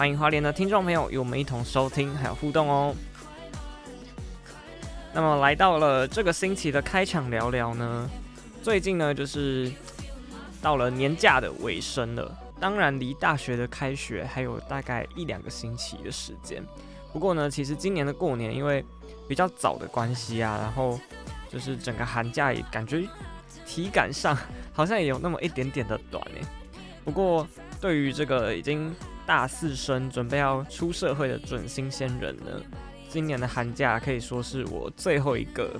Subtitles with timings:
[0.00, 2.94] 欢迎花莲的听众朋友与我们一同收听还有互动哦。
[5.12, 8.08] 那么来到了这个星期的开场聊聊呢，
[8.62, 9.70] 最近呢就是
[10.62, 16.64] 到了年假的尾声了，当然离大学的开学还有大概一两个星期的时间。
[17.12, 18.82] 不过呢，其实今年的过年因为
[19.28, 20.98] 比较早的关系啊，然后
[21.50, 23.06] 就是整个寒假也感觉
[23.66, 24.34] 体感上
[24.72, 26.40] 好像也有那么一点点的短诶。
[27.04, 27.46] 不过
[27.82, 28.94] 对于这个已经
[29.30, 32.50] 大四生准备要出社会的准新鲜人呢，
[33.08, 35.70] 今年的寒假可以说是我最后一个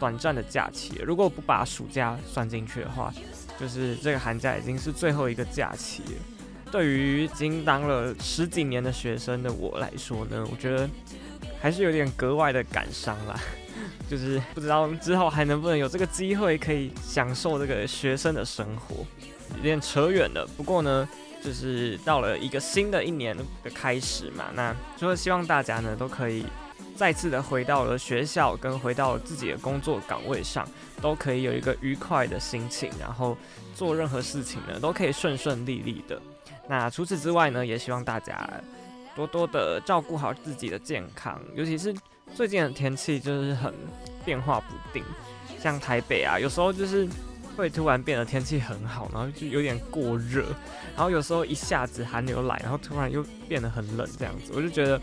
[0.00, 0.94] 短暂的假期。
[1.04, 3.12] 如果不把暑假算进去的话，
[3.60, 6.72] 就是这个寒假已经是最后一个假期了。
[6.72, 10.88] 对于已经当了十几年的学生的我来说呢，我觉得
[11.60, 13.38] 还是有点格外的感伤啦。
[14.08, 19.04] 就是不知道之后还能不能有这个机会可以享受这个学生的生活，
[19.58, 20.48] 有点扯远了。
[20.56, 21.06] 不过呢。
[21.46, 26.44] 就是到了一个新的一年的开始嘛，那就是希望大家呢都可以
[26.96, 30.68] 再次的回到了学校，跟回到自己的工作岗位上，
[31.00, 33.38] 都可以有一个愉快的心情，然后
[33.76, 36.20] 做任何事情呢都可以顺顺利利的。
[36.68, 38.36] 那除此之外呢，也希望大家
[39.14, 41.94] 多多的照顾好自己的健康，尤其是
[42.34, 43.72] 最近的天气就是很
[44.24, 45.04] 变化不定，
[45.62, 47.06] 像台北啊，有时候就是。
[47.56, 50.44] 会突然变得天气很好，然后就有点过热，
[50.96, 54.98] 然后有时候一下子寒流来，然后突然又变得很冷，这样子，我就觉得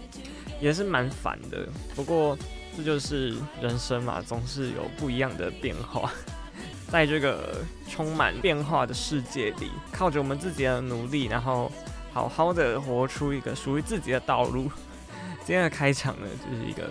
[0.59, 1.67] 也是蛮烦的。
[1.95, 2.35] 不过
[2.75, 6.11] 这就是人生嘛，总是有不一样的变化。
[6.89, 7.57] 在这个
[7.89, 11.71] 充满变化的世界里，靠着我们自己的努力，然后
[12.11, 14.71] 好好的活出一个属于自己的道路。
[15.45, 16.89] 今天的开场呢，就是一个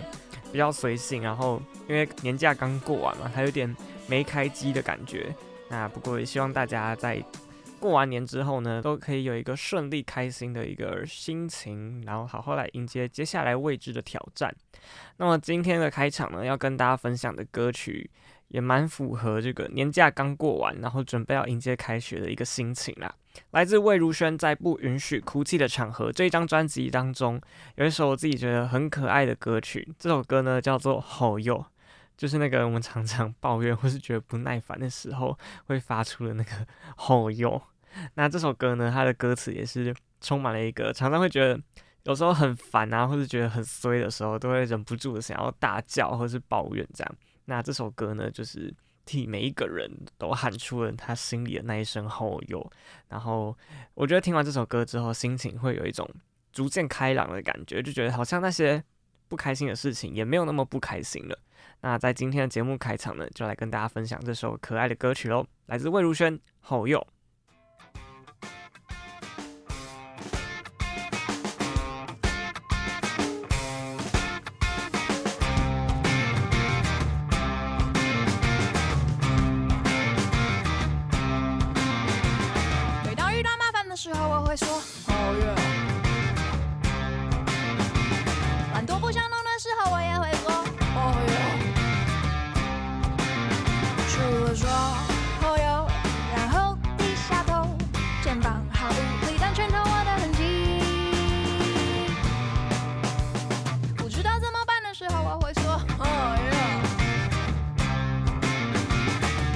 [0.51, 3.75] 比较随性，然后因为年假刚过完嘛，还有点
[4.07, 5.33] 没开机的感觉。
[5.69, 7.23] 那不过也希望大家在
[7.83, 14.55] 过完年之后呢，都可以有一个顺利、开心的一个心情，然后好好来迎接接下来未知的挑战。
[15.17, 18.09] 那么今天的开场呢，要跟大家分享的歌曲
[18.47, 23.13] 也蛮符合这个年假刚过完，然后准备要迎接开学的一个心情啦。
[23.51, 27.41] 来自魏如萱在《不允许哭泣的场合》这一张专辑当中，
[27.75, 31.57] 有一首我自己觉得很可爱的歌曲，这首歌呢叫做《吼哟》。
[32.15, 36.51] 就是那个我们常常抱怨或是觉得不耐烦的时候会发出的那个
[36.95, 37.59] 吼哟。
[38.15, 41.59] 那这首歌呢，它的歌词也是充满了一个常常会觉得
[42.03, 47.15] 有时候很烦啊，或是觉得很衰的时候，都会忍不住的想要大叫或是抱怨这样。
[47.45, 48.73] 那这首歌呢，就是
[49.05, 52.71] 替每一个人都喊出了他心里的那一声吼哟。
[53.09, 53.55] 然后
[53.93, 56.09] 我觉得听完这首歌之后，心情会有一种
[56.51, 58.83] 逐渐开朗的感觉，就觉得好像那些
[59.27, 61.37] 不开心的事情也没有那么不开心了。
[61.81, 66.37] 那在今天的节目开场呢，就来跟大家分享这首可爱的歌曲喽，来自魏如萱
[84.03, 84.67] 《时候我会说
[85.07, 85.45] 好用，
[88.73, 90.51] 懒惰不想弄的时候我也会说
[90.93, 91.31] 好用，
[94.09, 94.67] 除了说
[95.39, 95.87] 好用，
[96.35, 97.65] 然后低下头，
[98.21, 98.91] 肩膀毫无
[99.25, 100.43] 力，但拳头握得很紧。
[103.95, 106.51] 不知道怎么办的时候我会说好用，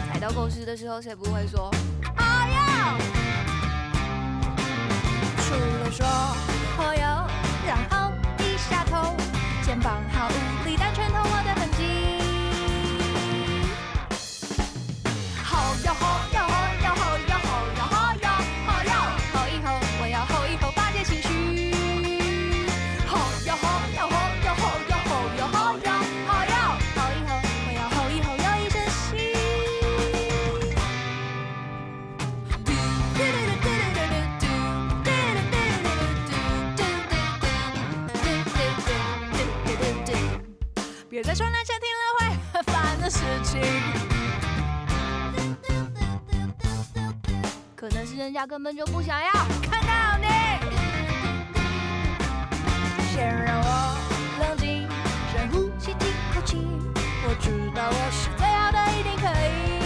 [0.10, 1.70] 踩到狗屎的时候谁不会说
[2.16, 3.27] 好用？
[5.48, 6.06] 除了说
[6.76, 7.26] 好哟，
[7.66, 9.16] 然后低下头，
[9.64, 10.28] 肩膀好
[41.28, 43.60] 别再说那些听了会很烦的事情。
[47.76, 49.30] 可能是人家根本就不想要
[49.70, 50.28] 看到你。
[53.14, 53.98] 先让我
[54.40, 54.88] 冷静，
[55.34, 55.98] 深呼吸，吸
[56.34, 56.66] 口气。
[56.96, 59.77] 我知道我是最好的，一定可以。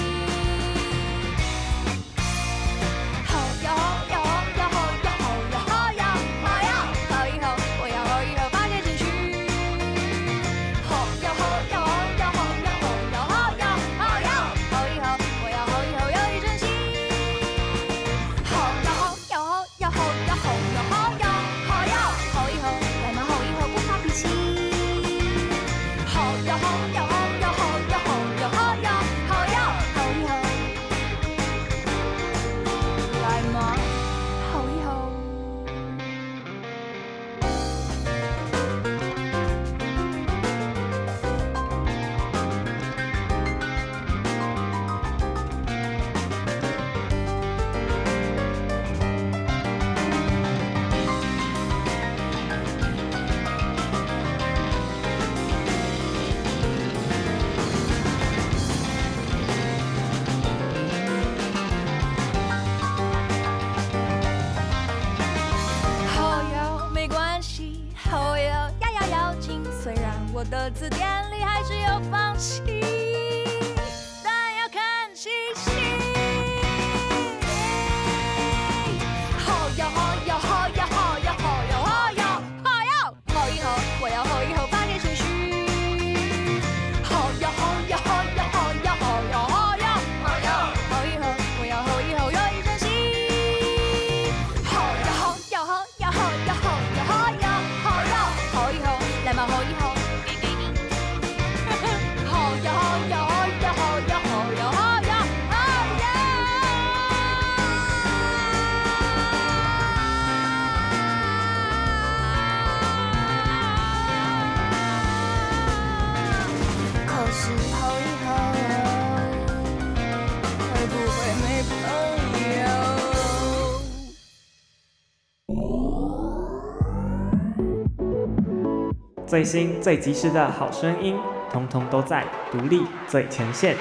[129.31, 131.17] 最新最及时的好声音，
[131.49, 133.77] 通通都在独立最前线。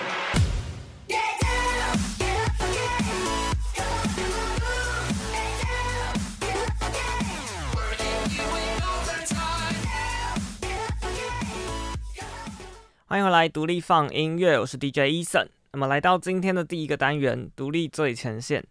[13.07, 15.49] 欢迎回来，独立放音乐，我是 DJ Eason。
[15.73, 18.65] 那么来到今天的第一个单元，独立最前线。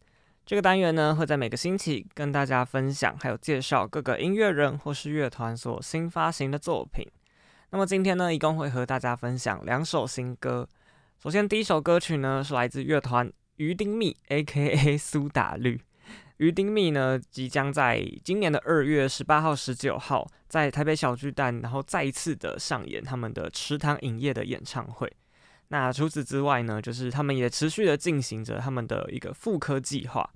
[0.49, 7.05] 这个单元呢，会在每个星期跟大家分享，还有介绍各个音乐人或是乐团所新发行的作品。
[7.69, 10.67] 那么今天呢，一共会和大家分享两首新歌。
[11.21, 14.97] 首先，第一首歌曲呢，是来自乐团鱼丁糸 （A.K.A.
[14.97, 15.79] 苏打绿）。
[16.37, 25.15] 鱼丁糸呢，即将在今年的二月十八号、十九号，在台北小巨蛋，然后再一次的上演他们的池塘影业的演唱会。
[25.67, 30.27] 那除此之外呢，就是他们也持续的进行着他们的一个复刻计划。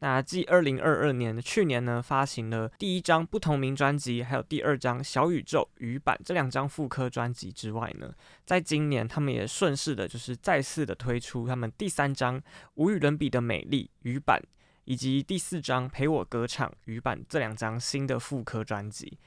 [0.00, 8.12] 那继二零二二年的去年呢，发行了第一张不同名专辑，还有第二张小宇宙语版这两张副歌专辑之外呢，
[8.44, 12.40] 在今年他们也顺势的，就是再次的推出他们第三张
[12.74, 14.42] 无与伦比的美丽语版，
[14.84, 19.18] 以及第四张陪我歌唱语版这两张新的副歌专辑。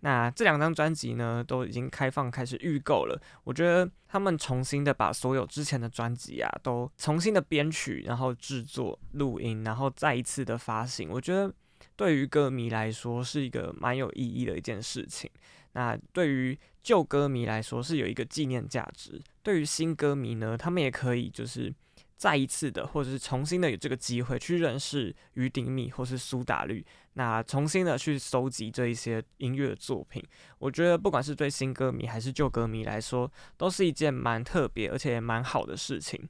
[0.00, 3.20] 那这两张专辑呢，都已经开放开始预购了。
[3.44, 11.08] 我觉得他们重新的把所有之前的专辑啊，都重新的编曲，然后制作、录音，然后再一次的发行。
[11.10, 11.52] 我觉得
[11.96, 15.30] 对于歌迷来说是一个蛮有意义的一件事情。
[15.72, 19.20] 那对于旧歌迷来说是有一个纪念价值。
[19.42, 21.74] 对于新歌迷呢，他们也可以就是。
[22.18, 30.20] 再一次的，或者是重新的有这个机会去认识于丁米或是苏打绿，那重新的去搜集这一些音乐作品，
[30.58, 36.28] 我觉得不管是对新歌迷还是旧歌迷来说，都是一件蛮特别而且蛮好的事情。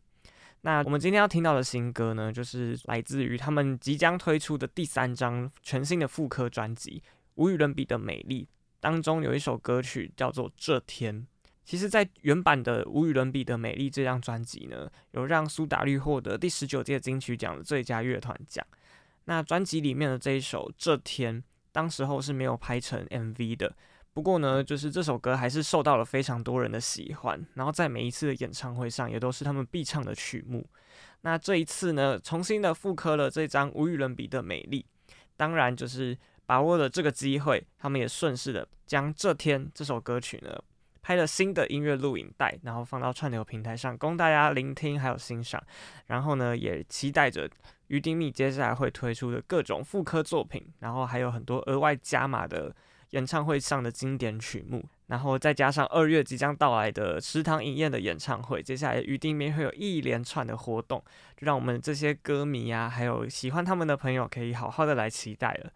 [0.60, 7.02] 那我们今天要听到的新歌呢，就是来自于他们即将推出的第三张全新的复刻专辑
[7.36, 8.44] 《无与伦比的美丽》
[8.78, 11.22] 当中，有一首歌曲叫做《这天》。
[11.68, 18.66] 其实，在原版的《无与伦比的美丽》这张专辑呢，有让苏打绿获得第十九届金曲奖的最佳乐团奖。
[19.26, 23.76] 那专辑里面的这一首《这天》，当时候是没有拍成 MV 的。
[24.14, 30.66] 不过呢，就是这首歌还是受到了非常多人的喜欢，然后在每一次的演唱会上，也都是他们必唱的曲目。
[31.20, 34.86] 那这一次呢，重新的复刻了这张《无与伦比的美丽》，
[35.36, 40.58] 当然就是把握了这个机会，他们也顺势的将《这天》这首歌曲呢。
[41.02, 45.62] 拍了新的音乐录影带，然后放到串流平台上供大家聆听还有欣赏。
[46.06, 47.48] 然后呢，也期待着
[47.86, 52.74] 于丁密接下来会推出的各种复刻作品，然后还有很多额外加码的
[53.10, 54.84] 演唱会上的经典曲目。
[55.06, 61.02] 然后再加上二月即将到来的食堂饮宴的演唱会，接下来于丁密会有一连串的活动，
[61.34, 65.70] 就让我们这些歌迷啊，还有喜欢他们的朋友，可以好好的来期待了。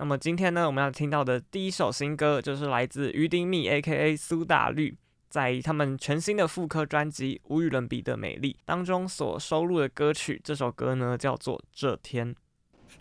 [0.00, 4.16] 那么今天呢，我们要听到的第一首新歌，就是来自于丁糸 （A.K.A.
[4.16, 4.96] 苏打绿）
[5.28, 10.40] 在他们全新的复刻专辑《无与伦比的美丽》当中所收录的歌曲。
[10.44, 12.32] 这首歌呢，叫做《这天》。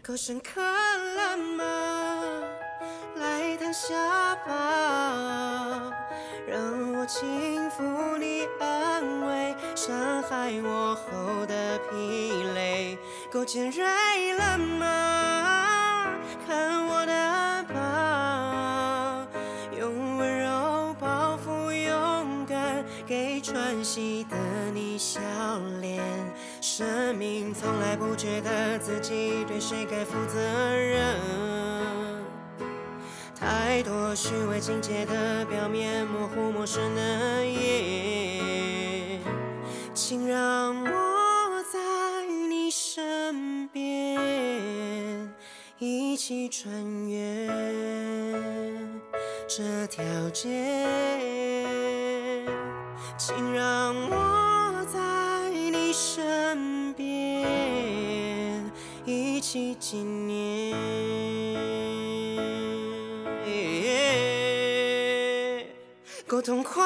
[0.02, 2.44] 够深刻了吗？
[3.18, 5.94] 来躺下吧，
[6.48, 12.98] 让我轻抚你，安慰伤害我后的疲累。
[13.32, 15.67] 够尖锐了吗？
[16.48, 19.28] 看我的膀，
[19.78, 24.38] 用温柔包覆勇敢，给喘息的
[24.74, 25.20] 你笑
[25.82, 26.02] 脸。
[26.62, 30.40] 生命从来不觉得自己对谁该负责
[30.74, 31.18] 任，
[33.36, 39.20] 太多虚伪情节的表面，模糊陌生的夜，
[39.94, 44.77] 请让我在你身边。
[45.80, 47.48] 一起穿越
[49.48, 50.50] 这条街，
[53.16, 57.46] 请让我在你身边，
[59.06, 60.76] 一起纪念，
[66.26, 66.84] 够痛快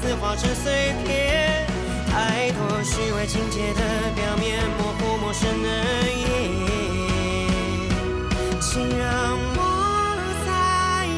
[0.00, 1.66] 撕化成碎片。
[2.06, 3.80] 太多虚伪情节的
[4.14, 5.68] 表面，模糊陌生的
[6.12, 6.26] 夜，
[8.60, 9.60] 请让我
[10.46, 10.48] 在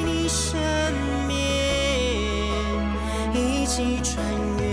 [0.06, 0.58] 你身
[1.28, 1.36] 边，
[3.34, 4.14] 一起穿
[4.58, 4.64] 越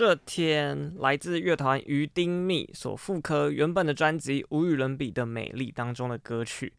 [0.00, 6.72] 这天来自乐团于丁密所复刻原本的专辑《无与伦比的美丽》当中的歌曲。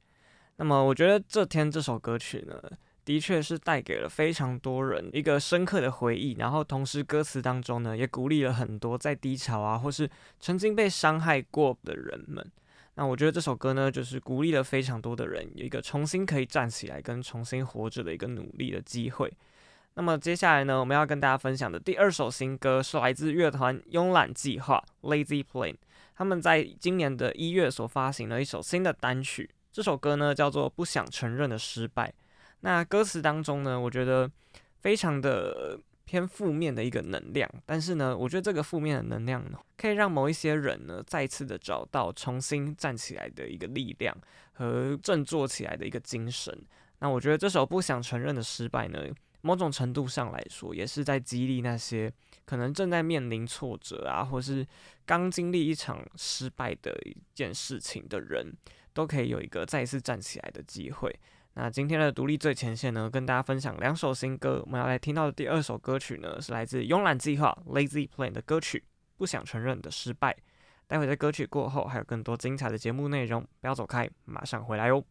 [0.56, 2.60] 那么，我觉得这天这首歌曲呢，
[3.06, 6.34] 的确是带给了非常多人一个深刻的回忆。
[6.40, 10.10] 然后，同时歌词当中呢，也鼓励了很多在低潮啊，或是
[10.40, 12.44] 曾经被伤害过的人们。
[12.96, 19.32] 那我觉得这首歌呢，就是鼓励了非常多的人有一个重新可以站起来跟重新活着的一个努力的机会。
[19.96, 25.76] 那么接下来呢，我们要跟大家分享的第二首新歌是来自乐团慵懒计划 （Lazy Plane）。
[26.16, 32.08] 他们在今年的一月所发行了一首新的单曲，这首歌呢叫做《不想承认的失败》。
[32.62, 34.30] 那歌词当中呢，我觉得
[34.80, 44.16] 非常的偏负面的一个能量，但是呢，我觉得这个负面的能量呢，可以让某一些人呢再次的找到重新站起来的一个力量
[44.54, 46.56] 和振作起来的一个精神。
[47.00, 49.00] 那我觉得这首《不想承认的失败》呢，
[49.42, 52.12] 某种程度上来说，也是在激励那些
[52.46, 54.66] 可能正在面临挫折啊，或是
[55.06, 58.54] 刚经历一场失败的一件事情的人，
[58.94, 61.14] 都可以有一个再一次站起来的机会。
[61.56, 64.62] 那今天的独立最前线呢，跟大家分享两首新歌。
[64.66, 68.78] 我们要来听到的第二首歌曲呢，是来自慵懒计划 Lazy Plan） 的歌曲
[69.18, 70.32] 《不想承认的失败》。
[70.88, 75.04] 待会在歌曲过后，还有更多精彩的节目内容，不要走开，马上回来哟。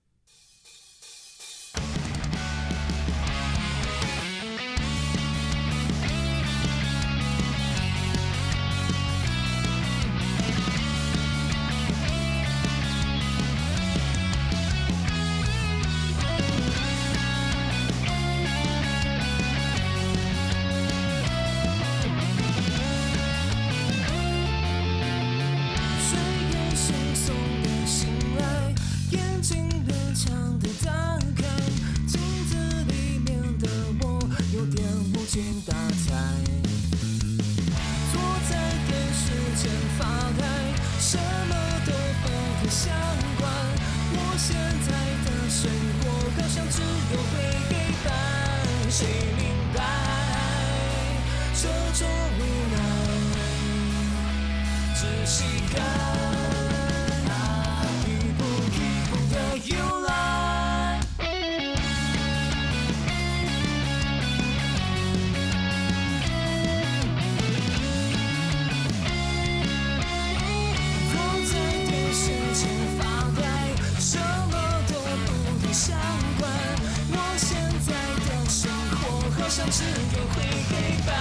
[79.51, 81.13] 像只有灰黑白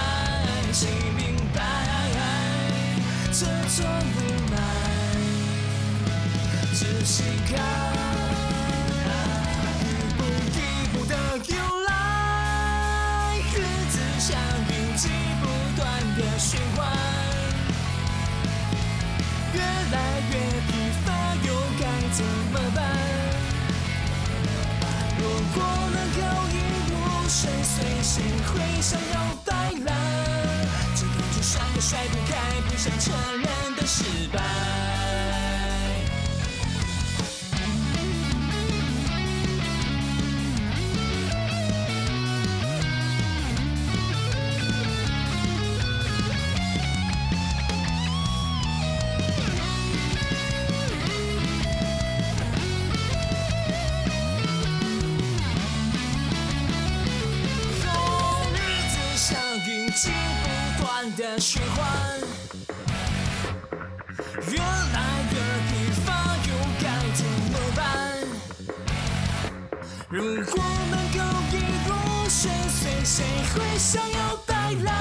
[0.72, 1.60] 谁明白
[3.32, 4.18] 这座不
[4.52, 4.56] 满
[6.72, 7.52] 只是开
[9.80, 9.84] 一
[10.16, 10.20] 步
[10.54, 10.58] 一
[10.92, 11.04] 步
[11.88, 11.90] 来
[13.52, 13.58] 日
[13.90, 14.38] 子像
[15.40, 15.44] 不
[15.76, 15.82] 断
[16.38, 16.78] 循环
[19.54, 19.96] 越来
[20.30, 20.34] 越
[20.68, 20.70] 疲
[21.04, 21.08] 乏
[22.12, 22.78] 怎么办
[25.18, 25.58] 如果
[25.92, 26.69] 能够一
[27.32, 29.96] 深邃心会想要摆烂
[30.96, 34.69] 这感觉甩也甩不开不想承认的失败
[73.54, 74.94] 会想要摆烂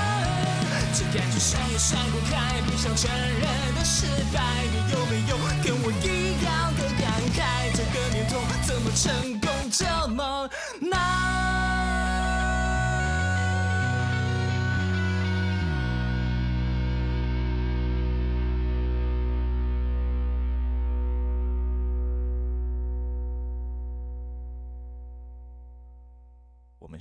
[0.93, 7.03] 这感觉想也想不开不想承认的失败你有没有跟我一样的感
[7.35, 7.39] 慨？
[7.75, 9.38] 这个年头怎么成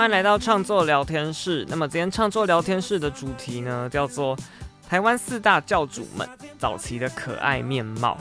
[0.00, 1.62] 欢迎来到创作聊天室。
[1.68, 4.34] 那么今天创作聊天室的主题呢，叫做
[4.88, 6.26] 台湾四大教主们
[6.58, 8.16] 早期的可爱面貌。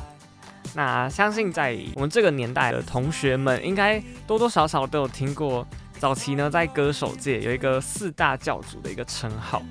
[0.76, 5.65] 那相信在我们这个年代的同学们，应该多多少少都有听过，
[5.98, 9.63] 早期呢在歌手界有一个四大教主的一个称号。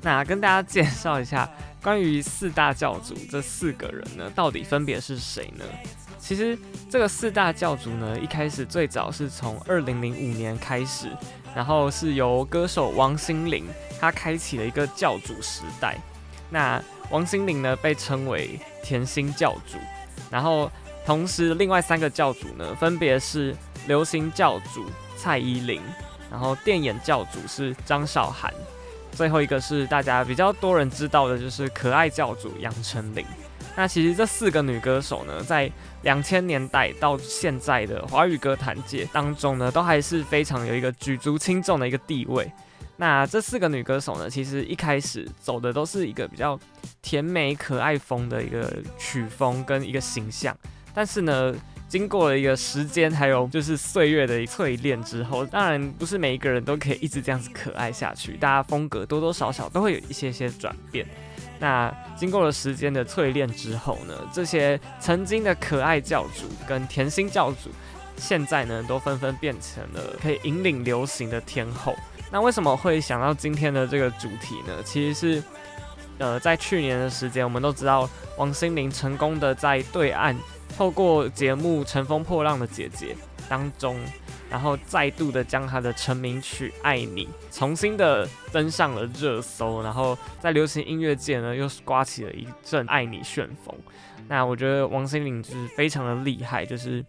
[0.00, 1.48] 那跟大家介绍一下，
[1.80, 5.64] 关于四大教主这四个人呢，到底分别是谁呢？
[6.18, 6.58] 其实
[6.90, 11.08] 这个四大教主呢，一开始最早是从二零零五年开始。
[11.54, 13.64] 然后是由歌手王心凌，
[14.00, 15.96] 她开启了一个教主时代。
[16.50, 19.78] 那王心凌呢，被称为甜心教主。
[20.30, 20.70] 然后
[21.04, 23.54] 同时，另外三个教主呢，分别是
[23.86, 24.86] 流行教主
[25.16, 25.80] 蔡依林，
[26.30, 28.52] 然后电眼教主是张韶涵，
[29.12, 33.26] 最后一个是大家比较多人知道的，就是可爱教主杨丞琳。
[33.74, 35.70] 那其实这四个女歌手呢，在
[36.02, 42.52] 两千年代到现在的华语歌坛界当中呢，都还是非常有一个举足轻重的一个地位。
[42.98, 46.58] 那这四个女歌手呢，其实一开始走的都是一个比较
[47.00, 50.56] 甜美可爱风的一个曲风跟一个形象，
[50.92, 51.54] 但是呢，
[51.88, 61.06] 经过了一个时间还有就是岁月的淬炼之后，当然不是每一个人都可以一直这样子可爱下去，大家风格多多少少都会有一些些转变。
[61.62, 67.70] 那经过了时间的淬炼之后呢，这些曾经的可爱教主跟甜心教主，
[68.16, 71.94] 现在呢都纷纷变成了可以引领流行的天后。
[72.32, 74.82] 那为什么会想到今天的这个主题呢？
[74.84, 75.42] 其实是，
[76.18, 80.36] 呃，在去年的时间，我们都知道王心凌成功的在对岸
[80.76, 83.14] 透过节目《乘风破浪的姐姐》
[83.52, 84.00] 当中。
[84.50, 93.74] 然后再度的将他的成名曲《爱你》重新的登上了热搜，然后在流行音乐界呢又刮起了一阵爱你旋风。
[94.28, 97.02] 那我觉得王心凌就是非常的厉害，就是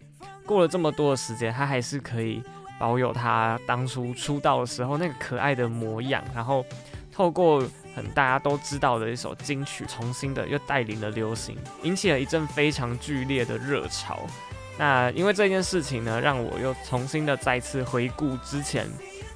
[0.46, 2.42] 过了这么多的时间，她还是可以
[2.80, 6.66] 保有她当初出道的时候那个可爱的模样，然后
[7.12, 7.62] 透过
[7.94, 14.22] 很大家都知道的一首金曲，重新的又带领了流行，引起了一阵非常剧烈的热潮。
[14.78, 18.88] 那因为这件事情呢，让我又重新的再次回顾之前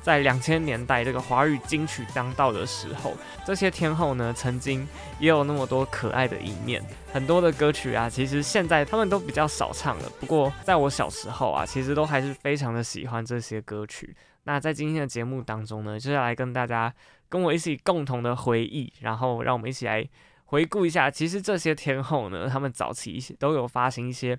[0.01, 4.87] 在两千年代这个华语金曲当道的时候，这些天后呢，曾经
[5.19, 6.83] 也有那么多可爱的一面。
[7.13, 10.09] 很多的歌曲啊，其实现在他们都比较少唱了。
[10.19, 14.15] 不过在我小时候啊，其实都还是非常的喜欢这些歌曲。
[14.45, 16.91] 那在今天的节目当中呢，就是来跟大家
[17.29, 20.03] 跟我一起共同的回忆，然后让我们一起来
[20.45, 24.35] 回顾一下，其实这些天后呢，他们早期一些都有发行一些。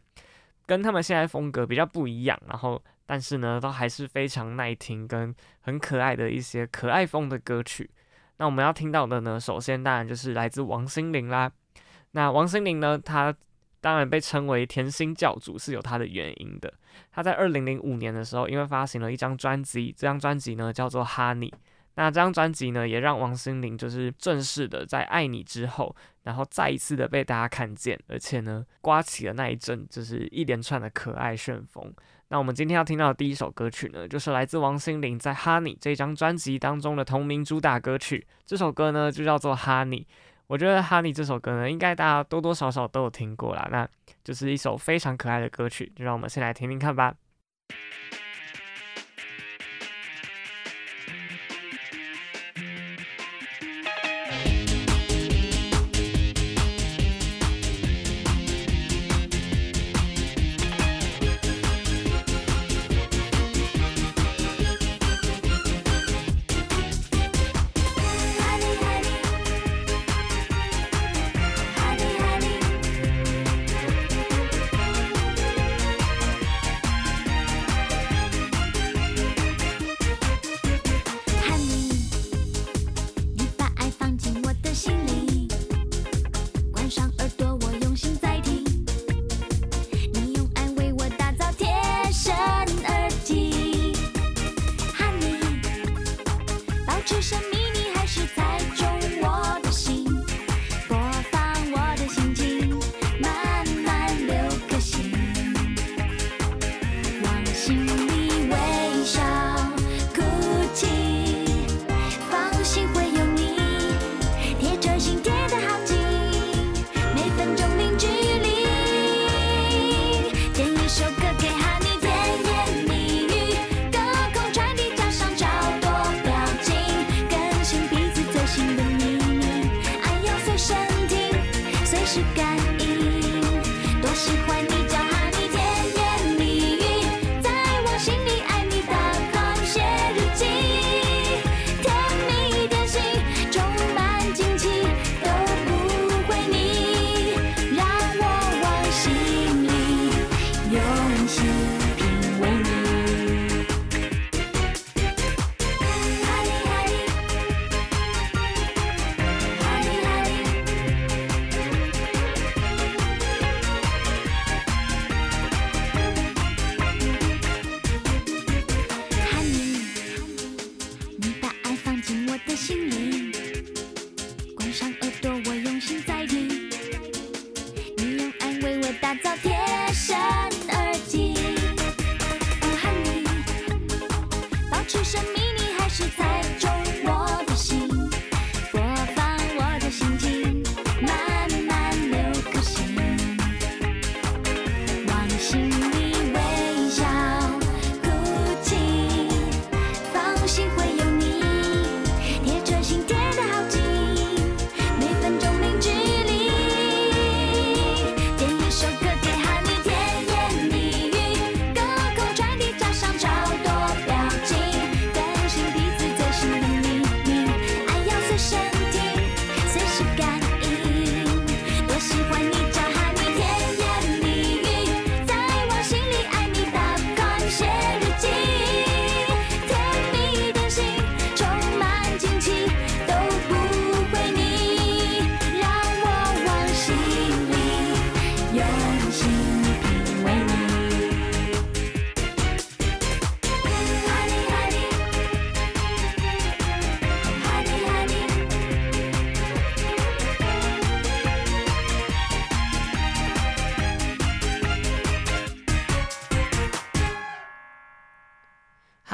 [0.69, 7.91] 跟他们现在风格比较不一样，然后但是呢，都还是非常耐听跟很可爱的一些可爱风的歌曲。
[8.37, 11.51] 那我们要听到的呢，首先当然就是来自王心凌啦。
[12.11, 13.35] 那王心凌呢，她
[13.81, 16.73] 当然被称为甜心教主是有她的原因的。
[17.11, 21.51] 她在二零零五年的时候，因为发行了一张专辑，这张专辑呢叫做《Honey》。
[21.99, 31.93] 那这张专辑呢，也让王心凌就是正式的在《爱你》之后，然后再一次的被大家看见，而且呢，刮起了那一阵就是一连串的可爱旋风。
[32.29, 38.25] 那我们今天要听到的第一首歌曲呢，就是来自王心凌在《Honey》这张专辑当中的同名主打歌曲。
[38.47, 40.03] 这首歌呢，就叫做《Honey》。
[40.47, 43.69] 我觉得《Honey》这首歌呢，应该大家多多少少都有听过啦。
[43.73, 43.89] 那
[44.23, 47.13] 就是一首非常可爱的歌曲，就让我们先来听听看吧。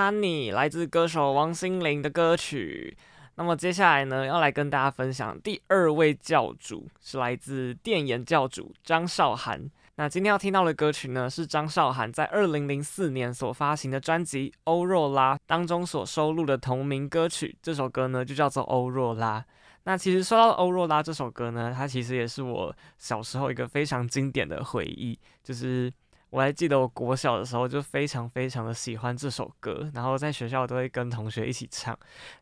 [0.05, 2.95] Honey 来自歌手王心凌的歌曲。
[3.37, 9.67] 那么接下来呢，要来跟大家分享第二位教主，是来自电眼教主张韶涵。
[9.95, 17.57] 那今天要听到的歌曲呢，是张韶涵在二零零四年所发行的专辑《欧若拉》当中所收录的同名歌曲。
[17.63, 19.41] 这首歌呢，就叫做《欧若拉》。
[19.85, 25.91] 那其实说到《欧若拉》这首歌呢，它其实也是我小时候一个非常经典的回忆，就是。
[26.35, 31.97] 我还记得我国小的时候就非常非常的喜欢这首歌，然后在学校都会跟同学一起唱。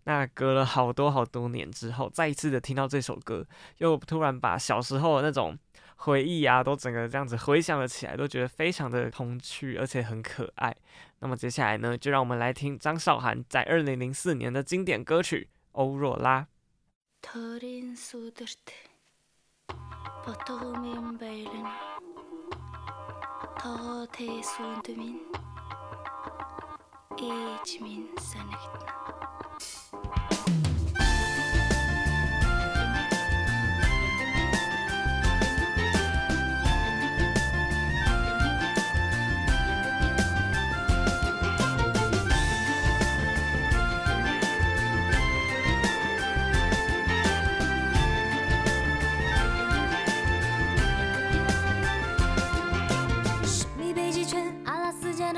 [0.05, 5.59] 那隔了好多好多年之后，再一次的听到这首歌，又突然把小时候的那种
[5.97, 10.75] 回忆啊，都整个这样子回想了起来，都觉得非常的童趣，而且很可爱。
[11.19, 16.41] 那么接下来呢，就让我们来听张韶涵在二零零四年的经典歌曲《欧若拉》。
[23.61, 25.23] Тоо тэ сүүнд минь
[27.31, 28.93] ээж минь санагдна.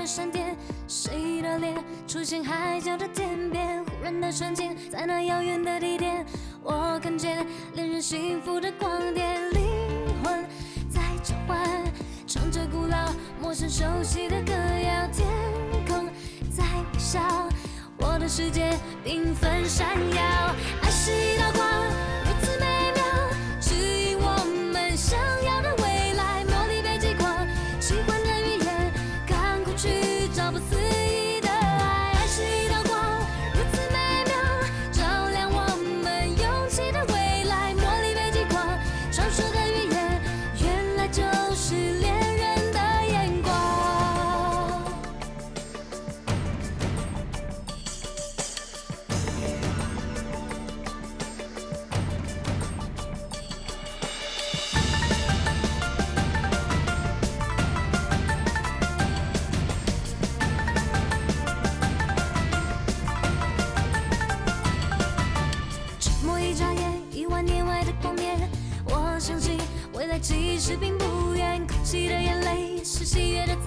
[0.06, 1.74] 闪电，谁的脸
[2.06, 3.82] 出现海角的天边？
[3.84, 6.24] 忽然的瞬间，在那遥远的地点，
[6.62, 9.62] 我看见恋人幸福的光点，灵
[10.22, 10.44] 魂
[10.90, 11.58] 在召唤，
[12.26, 15.26] 唱着古老、陌生、熟悉的歌谣，天
[15.86, 16.06] 空
[16.50, 16.62] 在
[16.92, 17.20] 微笑，
[17.96, 18.72] 我的世界
[19.04, 20.22] 缤纷闪耀，
[20.82, 21.64] 爱是一道光，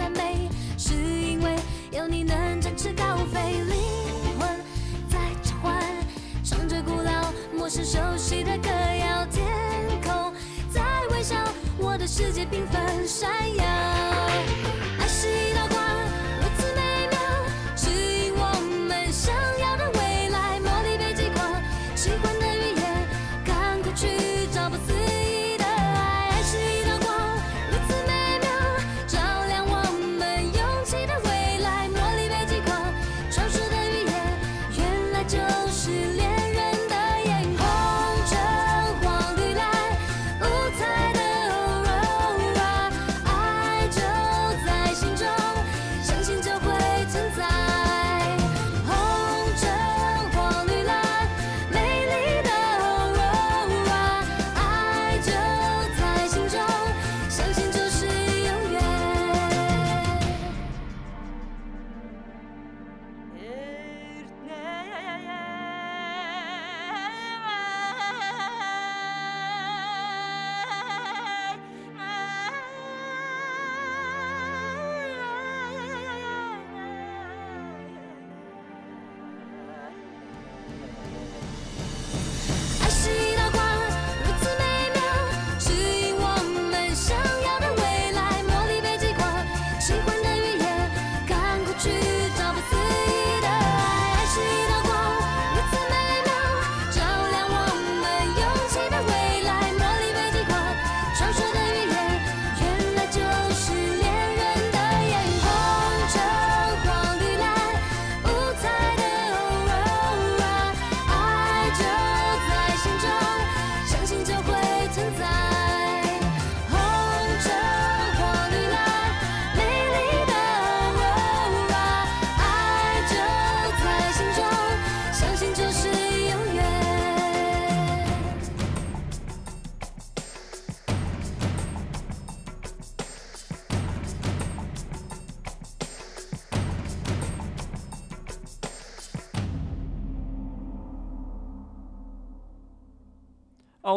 [0.09, 1.55] 美，是因为
[1.91, 3.61] 有你能展翅高飞。
[3.63, 4.47] 灵魂
[5.09, 5.83] 在召唤，
[6.43, 9.45] 唱着古老、陌生、熟悉的歌谣，天
[10.03, 10.33] 空
[10.71, 11.35] 在微笑，
[11.77, 14.56] 我的世界缤纷闪耀。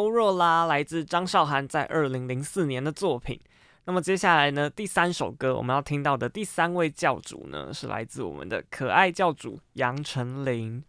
[0.01, 3.39] 欧若拉来自张韶涵在二零零四年的作品。
[3.85, 10.83] 那么接下来呢，第三首歌我们要听到的第三位教主呢，是来自我们的可爱教主杨丞琳。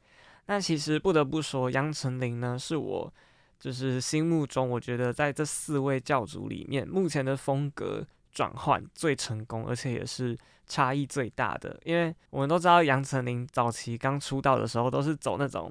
[0.47, 3.13] 那其实不得不说，杨丞琳呢是我
[3.61, 8.03] 就是心目中我觉得在这四位教主里面，目前的风格
[8.33, 10.35] 转换最成功，而且也是
[10.67, 11.79] 差异最大的。
[11.85, 15.71] 因为我们都知道杨丞琳早期刚出道的时候都是走那种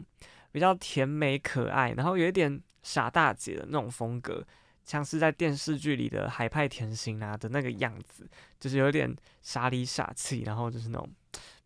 [0.52, 4.46] 比较甜美可爱，然后有一点傻大姐的那种风格。
[4.84, 8.28] 像是在电视剧里的海派甜心啊的那个样子，
[8.60, 11.08] 就是有点傻里傻气，然后就是那种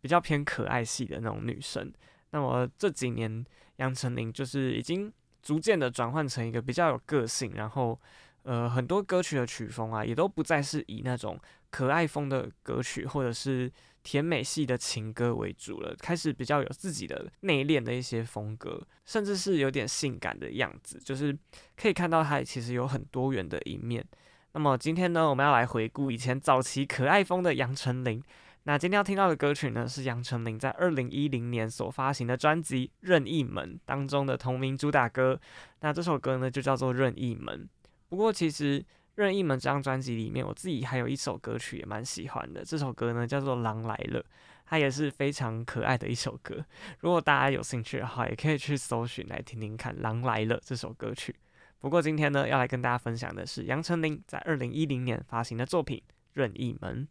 [0.02, 1.90] 比较偏可爱系的那种女生。
[2.30, 3.42] 那么这几年
[3.76, 5.10] 杨丞琳就是已经
[5.42, 7.98] 逐渐的转换成一个比较有个性，然后
[8.42, 11.40] 呃很多歌曲的曲风啊也都不再是以那种
[11.70, 13.72] 可爱风的歌曲或者是
[14.06, 21.36] 甜美系的情歌为主了，开始比较有自己的内敛的一些风格，甚至是有点性感的样子，就是
[21.76, 24.06] 可以看到她其实有很多元的一面。
[24.52, 28.22] 那么今天呢，我们要来回顾以前早期可爱风的杨丞琳。
[28.62, 35.40] 那今天要听到的歌曲呢，是杨丞琳在二零一零年所发行的专辑《任意门》当中的同名主打歌。
[35.80, 37.64] 那这首歌呢，就叫做《任意门》。
[38.08, 38.84] 不过其实
[39.16, 44.20] 任意门这张专辑里面，我自己还有一首歌曲也蛮喜欢的，这首歌呢叫做《狼来了》，
[44.66, 46.64] 它也是非常可爱的一首歌。
[47.00, 51.34] 如果大家有兴趣的话，也可以去搜寻来听听看《狼来了》这首歌曲。
[51.78, 55.98] 不过今天呢，要来跟大家分享的是杨丞琳在二零一零年发行的作品
[56.34, 57.04] 《任意门》。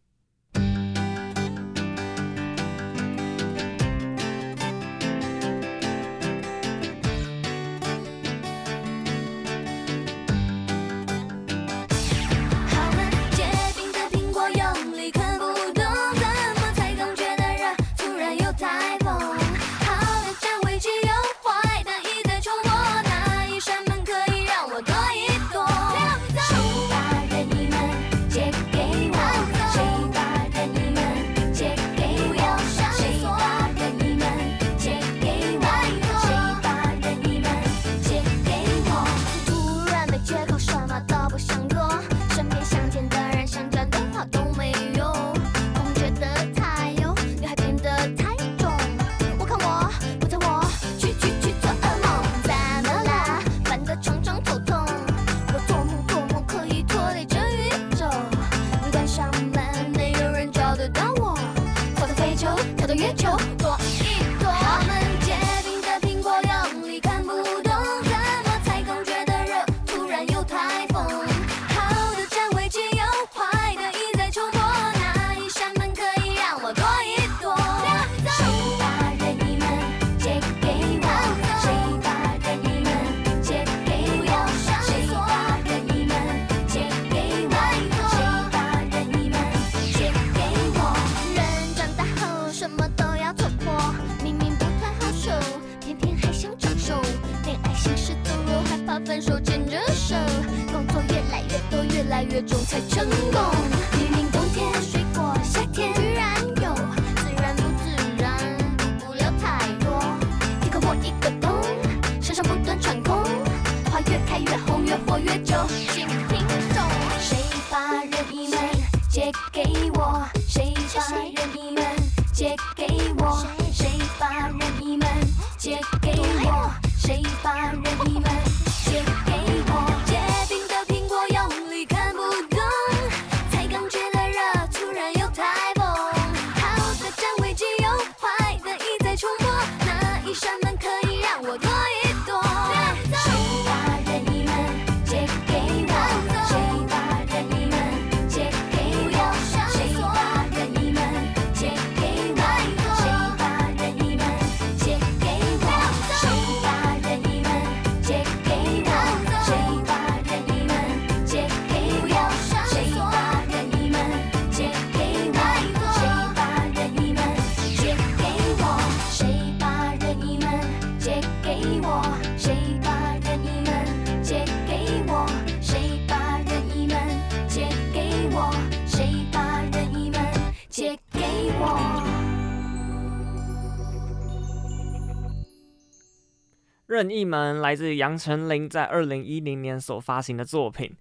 [187.09, 190.95] 一门来自杨丞琳在二零一零年所发行的作品。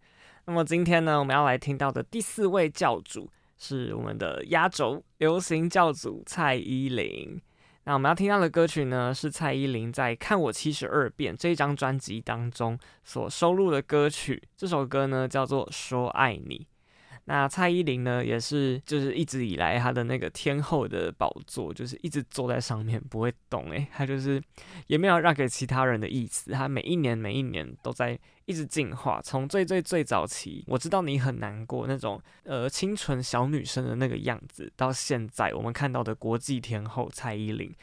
[0.47, 7.41] 那么今天呢，我们要来听到的第四位教主是我们的压轴流行教主蔡依林。
[7.85, 14.43] 那我们要听到的歌曲呢，是蔡依林在《看我七十二变》这张专辑当中所收录的歌曲。
[14.57, 16.67] 这首歌呢，叫做《说爱你》。
[17.27, 24.43] 那蔡依林呢，也是就是一直以来她的那个天后的宝座，就是一直坐在上面不会动诶，她就是
[24.89, 37.75] 也没有让给其他人的意思，她每一年每一年都在一直进化，从最最最早期，我知道你很难过那种呃清纯小女生的那个样子，到现在我们看到的国际天后蔡依林。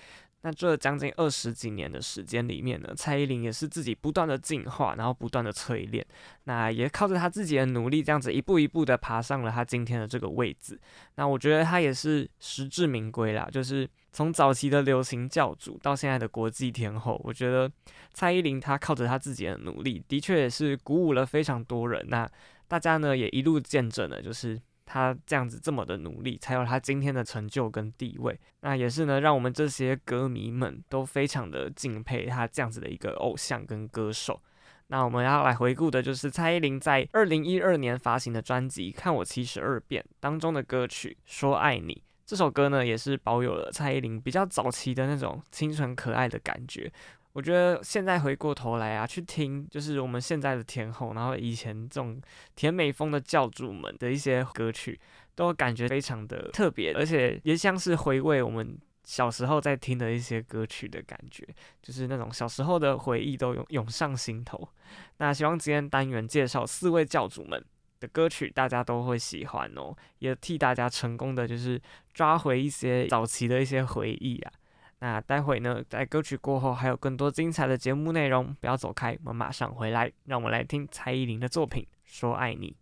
[0.43, 6.05] 那这将近二十几年的时间里面呢，蔡依林也是自己不断的进化，然后不断的淬炼，
[6.45, 10.79] 那也靠着她自己的努力，这样子一步一步的爬上了她今天的这个位置。
[11.15, 17.71] 那我觉得她也是实至名归啦，就是从早期的流行教主到现在的国际天后，我觉得
[18.13, 22.03] 蔡依林她靠着她自己的努力，的确也是鼓舞了非常多人。
[22.09, 22.27] 那
[22.67, 24.59] 大家呢也一路见证了，就是。
[24.85, 28.39] 他这样子这么的努力，才有他今天的成就跟地位。
[28.61, 34.41] 那也是呢，让我们这些歌迷们都非常的敬佩他这样子的一个偶像跟歌手。
[34.87, 41.93] 那我们要来回顾的就是蔡依林在二零一二年发行的专辑《看我七十二变》当中的歌曲《说爱你》。
[42.25, 46.91] 这首歌呢，也是保有了蔡依林比较早期的那种清纯可爱的感觉。
[47.33, 52.21] 我觉得现在回过头来啊，去听就是我们现在的天后，然后以前这种
[52.55, 54.99] 甜美风的教主们的一些歌曲，
[55.33, 61.47] 都感觉非常的特别，而且也像是回味我们小时候在听的一些歌曲的感觉，
[61.81, 64.67] 就是那种小时候的回忆都涌涌上心头。
[65.17, 67.63] 那希望今天单元介绍四位教主们
[68.01, 71.81] 的歌曲，大家都会喜欢哦，也替大家成功的就是
[72.13, 74.51] 抓回一些早期的一些回忆啊。
[75.03, 82.75] 那待会呢，在歌曲过后还有更多精彩的节目内容，不要走开，我们马上回来，让我们来听蔡依林的作品《说爱你》。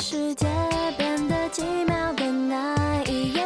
[0.00, 0.46] 世界
[0.96, 3.42] 变得奇妙的那一夜，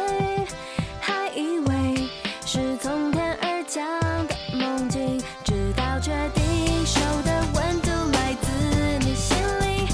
[1.01, 2.07] 还以为
[2.45, 3.83] 是从天而降
[4.27, 8.49] 的梦境，直到确定手的温度来自
[8.99, 9.87] 你心里。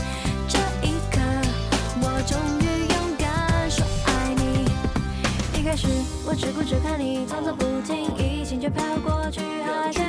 [0.49, 1.19] 这一刻，
[2.01, 5.59] 我终于勇敢说爱你。
[5.59, 5.87] 一开始，
[6.25, 10.08] 我只顾着看你，装作不经意，心却飘过去，还可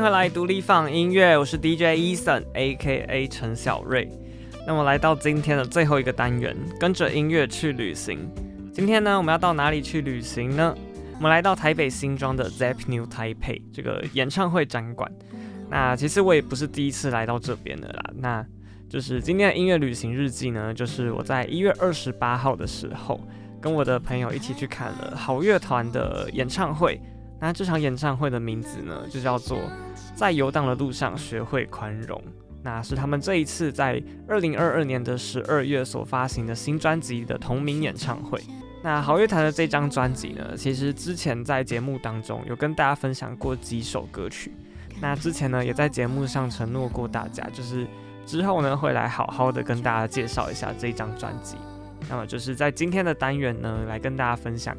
[0.00, 3.28] 迎回来，独立放音乐，我是 DJ Eason，A.K.A.
[3.28, 4.08] 陈小瑞。
[4.66, 8.26] 那么来到今天的最后一个单元，跟着音乐去旅行。
[8.72, 10.74] 今天呢，我们要到哪里去旅行呢？
[11.16, 15.12] 我们来到台北新庄的 Zep New Taipei 这个演唱会展馆。
[15.68, 18.10] 那其实我也不是第一次来到这边的啦。
[18.14, 18.46] 那
[18.88, 23.20] 就是今天的音乐旅行日记呢，就是我在一月二十八号的时候，
[23.60, 26.98] 跟我的朋友一起去看了好乐团的演唱会。
[27.40, 29.58] 那这场演唱会的名字呢，就叫做
[30.14, 32.18] 《在游荡的路上学会宽容》。
[32.62, 38.38] 那是他们这一次在二零二二年的十二月所发行的新专辑的同名演唱会。
[38.82, 44.52] 那好乐团的这张专辑呢，其实之前在节目当中有跟大家分享过几首歌曲。
[45.00, 47.86] 那之前呢，也在节目上承诺过大家，就是
[48.26, 51.56] 之后呢会来好好的跟大家介绍一下这张专辑。
[52.08, 54.76] 那么就是在今天的单元呢，来跟大家分享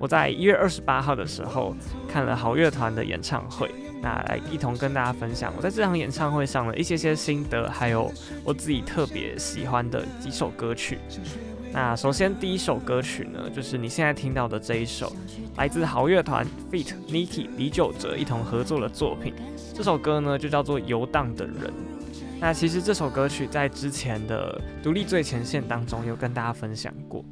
[0.00, 1.76] 我在一月二十八号的时候
[2.08, 3.70] 看了好乐团的演唱会，
[4.00, 8.10] 那来一同跟大家分享我在这场演唱会上的一些些心得，还有
[8.42, 10.98] 我自己特别喜欢的几首歌曲。
[11.70, 15.12] 那首先第一首歌曲呢，就是你现在听到的这一首，
[15.58, 16.94] 来自好乐团 feat.
[17.06, 19.34] Niki 李玖哲一同合作的作品。
[19.74, 21.56] 这首歌呢就叫做《游荡的人》。
[22.40, 27.22] 那其实这首歌曲在之前的独立最前线当中有跟大家分享过。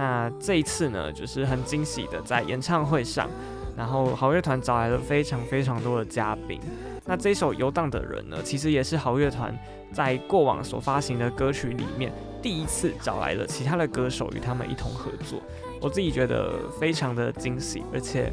[0.00, 3.28] 那这一次呢，就是很惊喜的在演唱会上，
[3.76, 6.58] 然后好乐团找来了非常非常多的嘉宾。
[7.04, 9.54] 那这首《游荡的人》呢，其实也是好乐团
[9.92, 15.38] 在过往所发行的歌曲里面第一次找来了其他的歌手与他们一同合作。
[15.82, 18.32] 我自己觉得非常的惊喜，而且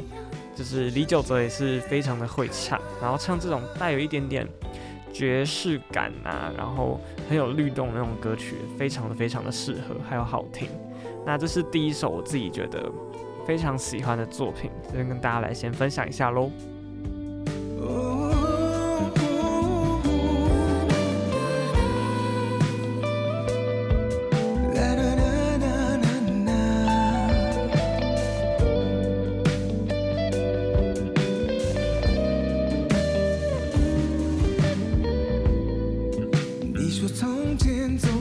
[0.56, 4.48] 就是李玖哲也是非常的会唱，然后唱这种带有一点点。
[5.10, 10.68] 爵士感啊，然后很有律动的那种歌曲，非常的非常的适合，还有好听。
[11.28, 12.90] 那这是第一首我自己觉得
[13.46, 16.50] 非常喜欢的作品，这边跟大家来先分享一下喽。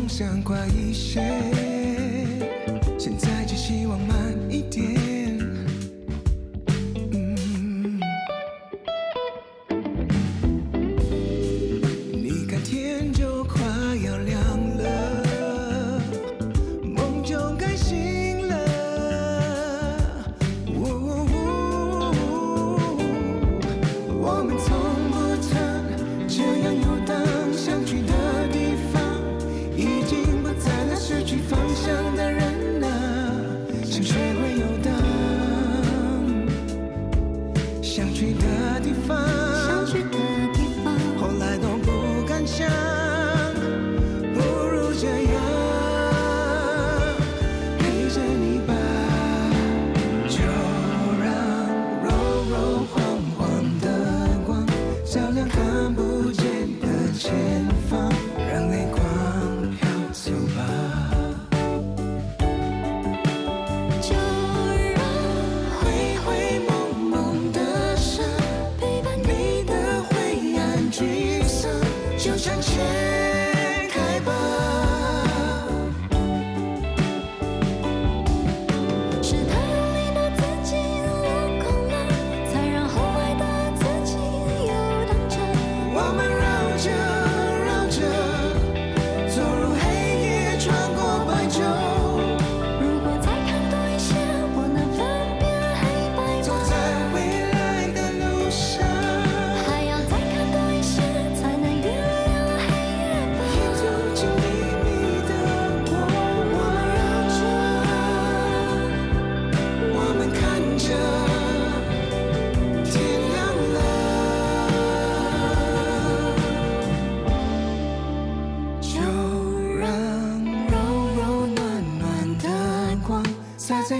[0.10, 1.22] 想快一些
[2.98, 3.37] 现在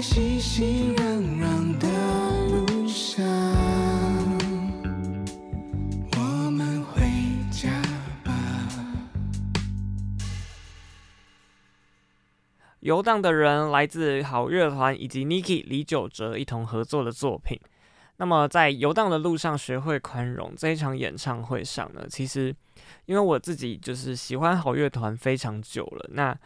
[0.00, 1.02] 熙熙攘
[1.40, 1.88] 攘的
[2.48, 3.24] 路上，
[6.16, 7.02] 我们回
[7.50, 7.68] 家
[8.24, 8.32] 吧。
[12.80, 17.58] 游荡的人来自好乐团以及 Niki 李玖哲一同合作的作品。
[18.18, 22.54] 那么在游荡的路上学会宽容这一场演唱会上呢，其实
[23.06, 26.38] 因为我自己就是喜欢好乐团非常久了，那。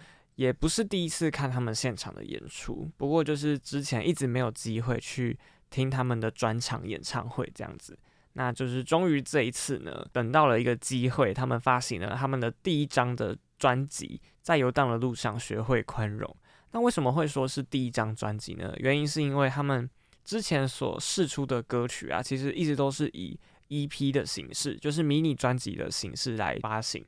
[0.43, 5.39] 也不是第一次看他们现场的演出，不过就是之前一直没有机会去
[5.71, 7.97] 听他们的专场演唱会这样子。
[8.33, 16.37] 那就是终于这一次呢，等到了一个机会，他们发行了他们的第一张的专辑，在游荡的路上学会宽容。
[16.73, 18.75] 那为什么会说是第一张专辑呢？
[18.79, 19.89] 原因是因为他们
[20.25, 23.39] 之前所试出的歌曲啊，其实一直都是以
[23.69, 27.05] EP 的形式，就是迷你专辑的形式来发行。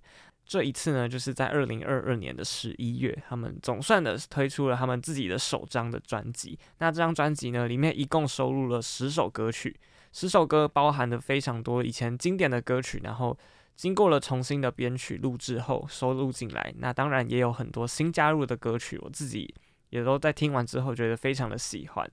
[0.46, 6.58] 这一次呢，就是在二零二二年的十一月，他们总算的推出了他们自己的首张的专辑。
[6.78, 9.74] 那这张专辑呢，里面一共收录了十首歌曲，
[10.12, 13.36] 十首歌包含了非常多以前经典的歌曲，然后
[13.74, 16.74] 经过了重新的编曲录制后收录进来。
[16.78, 19.52] 那当然也有很多新加入的歌曲，我自己
[19.88, 22.10] 也都在听完之后觉得非常的喜欢。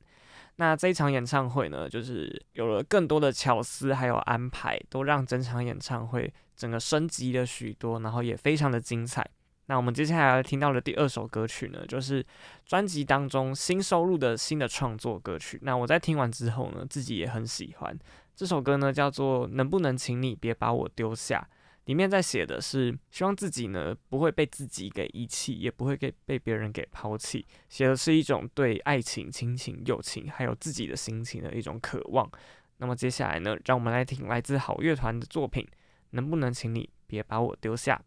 [0.61, 9.27] 那这一场演唱会呢，就是有了更多的巧思还有安排，都让整场演唱会整个升级了许多，然后也非常的精彩。
[9.65, 12.23] 那我们接下来要听到的第二首歌曲呢，就是
[12.63, 15.57] 专辑当中新收录的新的创作歌曲。
[15.63, 17.97] 那我在听完之后呢，自己也很喜欢
[18.35, 21.39] 这首歌呢，叫做《能不能请你别把我丢下》。
[21.85, 27.45] 里面在写的是希望自己呢不会被自己给遗弃，也不会给被别人给抛弃。
[27.69, 32.29] 写的是一种对爱情、亲情、友情，还有自己的心情的一种渴望。
[32.77, 35.67] 那么接下来呢，让我们来听来自好乐团的作品。
[36.11, 38.03] 能不能请你别把我丢下？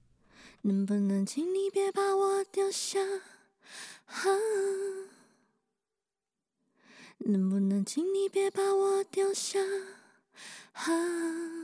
[0.63, 3.01] 能不能请你别把我丢下？
[4.07, 4.25] 啊，
[7.19, 9.59] 能不能请你别把我丢下？
[10.73, 11.64] 啊。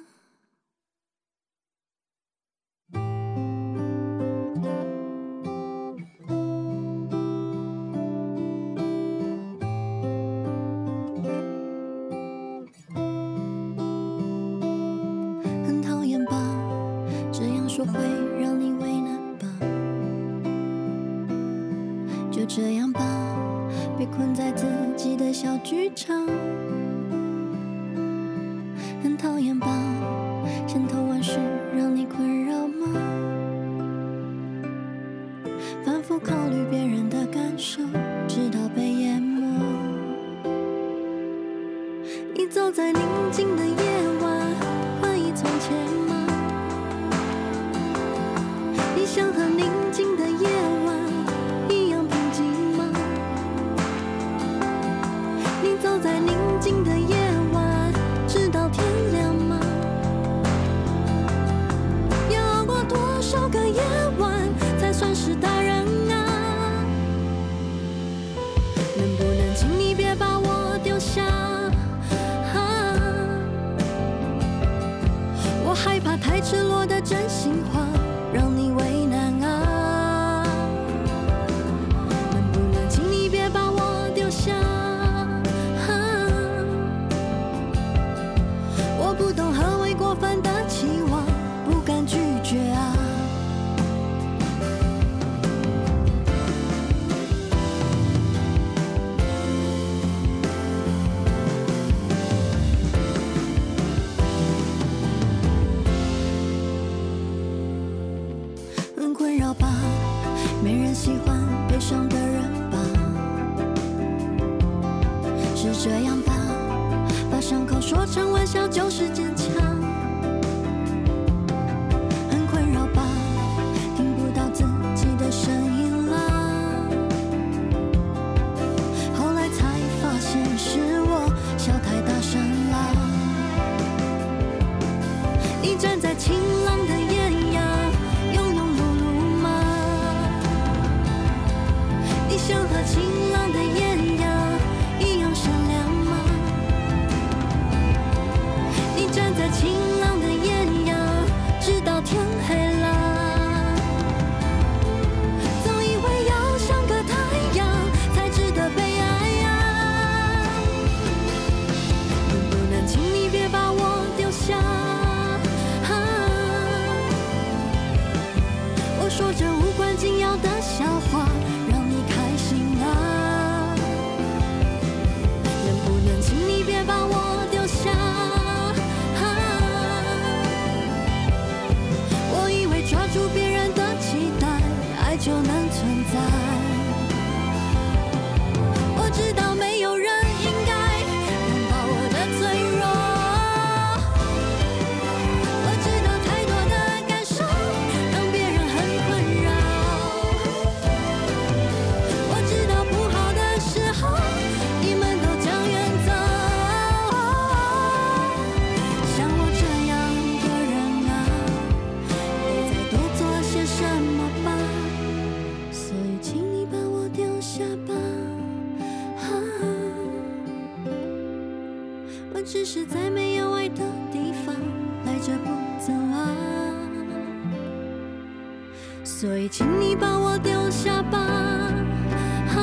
[229.50, 231.18] 请你把我丢下吧。
[231.18, 232.56] 啊，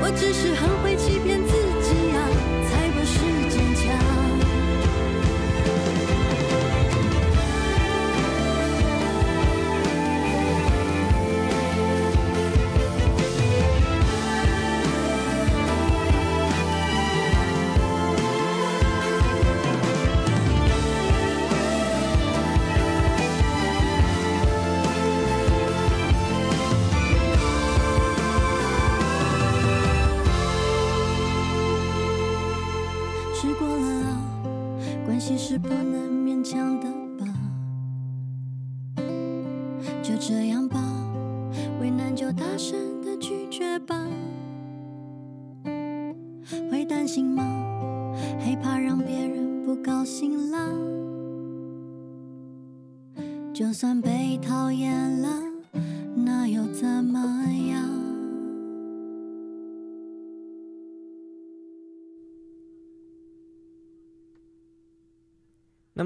[0.00, 0.96] 我只是很会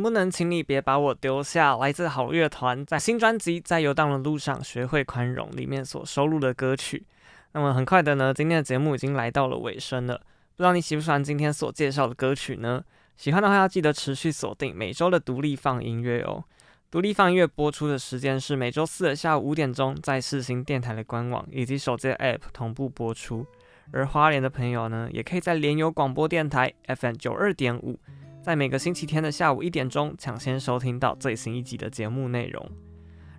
[0.05, 1.79] 不能请你别把我丢下？
[1.79, 7.07] 来自好乐团在新专辑《在游荡的路上学会宽容》里面所收录的歌曲。
[7.53, 10.19] 那么很快的呢，今天的节目已经来到了尾声了。
[10.19, 12.85] 不知道你喜不喜欢今天所介绍的歌曲呢？
[13.17, 16.45] 喜欢的话要记得持续锁定每周的独立放音乐哦。
[16.91, 23.47] 独立放音乐播出的时间是每周四的下午五点钟，在世新电台的官网以及手机 App 同步播出。
[23.91, 27.99] 而花莲的朋友呢，也可以在联友广播电台 FM 九二点五。
[28.45, 32.63] 在每个星期天的下午一点钟，抢先收听到最新一集的节目内容。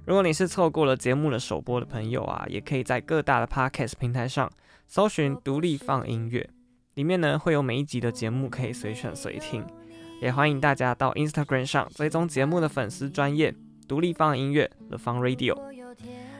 [0.03, 4.51] 如果你是错过了节目的首播的朋友啊，也可以在各大的 Podcast 平台上
[4.87, 6.49] 搜寻“独立 FUN 音乐”，
[6.95, 9.63] 里面呢会有每一集的节目可以随选随听。
[10.23, 13.53] 也欢迎大家到 Instagram 上追踪节目的粉丝专业
[13.87, 15.55] “独立 FUN 音乐 The Fun Radio”。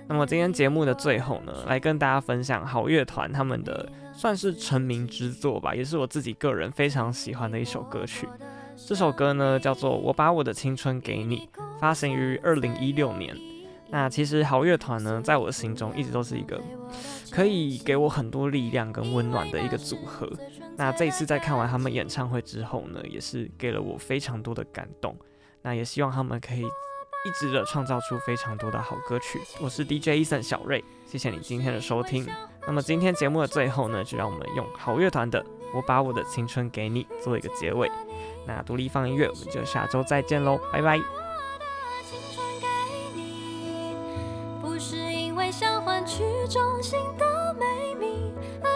[0.08, 8.28] 那么今天节目的最后呢，来跟大家分享好乐团他们的算是成名之作吧，也是我自己个人非常喜欢的一首歌曲。
[8.78, 11.50] 这首歌呢叫做《我把我的青春给你》，
[11.80, 13.36] 发行于二零一六年。
[13.90, 16.62] 那其实好乐团呢，在我的心中一直都是一个
[17.32, 20.30] 可以给我很多力量跟温暖的一个组合。
[20.76, 25.16] 那这一次在看完他们演唱会之后呢，也是给了我非常多的感动。
[25.62, 29.40] 那也希望他们可以一直的创造出非常多的好歌曲。
[29.62, 32.28] 我是 DJ Eason 小瑞，谢谢你今天的收听。
[32.68, 35.42] 那么今天节目的最后呢，就让我们用好乐团的
[35.74, 37.90] 《我把我的青春给你》做一个结尾。
[38.46, 41.00] 那独立放音乐，我们就下周再见喽，拜拜。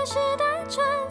[0.06, 1.09] 是单纯